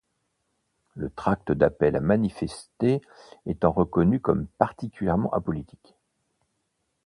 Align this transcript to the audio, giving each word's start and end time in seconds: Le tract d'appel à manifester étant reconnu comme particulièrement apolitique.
Le 0.95 1.11
tract 1.11 1.51
d'appel 1.51 1.95
à 1.95 1.99
manifester 1.99 3.01
étant 3.45 3.71
reconnu 3.71 4.19
comme 4.19 4.47
particulièrement 4.47 5.31
apolitique. 5.31 5.95